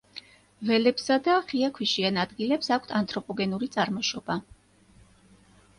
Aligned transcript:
ველებსა 0.69 1.17
და 1.27 1.35
ღია 1.51 1.69
ქვიშიან 1.75 2.17
ადგილებს 2.23 2.73
აქვთ 2.77 2.95
ანთროპოგენური 3.01 3.71
წარმოშობა. 3.79 4.41